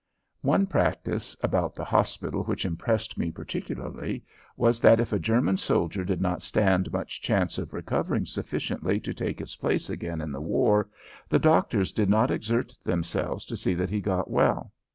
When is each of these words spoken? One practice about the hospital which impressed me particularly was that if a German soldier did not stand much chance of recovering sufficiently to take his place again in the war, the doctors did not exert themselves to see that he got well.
One 0.41 0.65
practice 0.65 1.37
about 1.43 1.75
the 1.75 1.83
hospital 1.85 2.43
which 2.45 2.65
impressed 2.65 3.19
me 3.19 3.29
particularly 3.29 4.23
was 4.57 4.79
that 4.79 4.99
if 4.99 5.13
a 5.13 5.19
German 5.19 5.57
soldier 5.57 6.03
did 6.03 6.19
not 6.19 6.41
stand 6.41 6.91
much 6.91 7.21
chance 7.21 7.59
of 7.59 7.71
recovering 7.71 8.25
sufficiently 8.25 8.99
to 8.99 9.13
take 9.13 9.37
his 9.37 9.55
place 9.57 9.91
again 9.91 10.19
in 10.19 10.31
the 10.31 10.41
war, 10.41 10.89
the 11.29 11.37
doctors 11.37 11.91
did 11.91 12.09
not 12.09 12.31
exert 12.31 12.75
themselves 12.83 13.45
to 13.45 13.55
see 13.55 13.75
that 13.75 13.91
he 13.91 14.01
got 14.01 14.27
well. 14.27 14.71